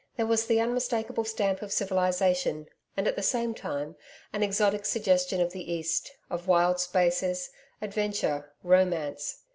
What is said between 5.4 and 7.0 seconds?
the East, of wild